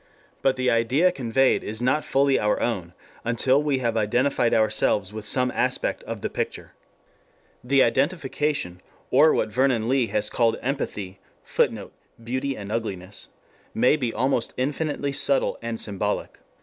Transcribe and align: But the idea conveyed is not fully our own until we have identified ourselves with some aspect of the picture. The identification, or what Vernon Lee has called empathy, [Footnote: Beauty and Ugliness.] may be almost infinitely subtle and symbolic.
But 0.41 0.55
the 0.55 0.71
idea 0.71 1.11
conveyed 1.11 1.63
is 1.63 1.79
not 1.79 2.03
fully 2.03 2.39
our 2.39 2.59
own 2.59 2.93
until 3.23 3.61
we 3.61 3.77
have 3.85 3.95
identified 3.95 4.51
ourselves 4.51 5.13
with 5.13 5.27
some 5.27 5.51
aspect 5.51 6.01
of 6.05 6.21
the 6.21 6.27
picture. 6.31 6.71
The 7.63 7.83
identification, 7.83 8.81
or 9.11 9.31
what 9.31 9.49
Vernon 9.49 9.87
Lee 9.87 10.07
has 10.07 10.31
called 10.31 10.57
empathy, 10.63 11.19
[Footnote: 11.43 11.93
Beauty 12.23 12.57
and 12.57 12.71
Ugliness.] 12.71 13.27
may 13.75 13.95
be 13.95 14.11
almost 14.11 14.55
infinitely 14.57 15.11
subtle 15.13 15.59
and 15.61 15.79
symbolic. 15.79 16.39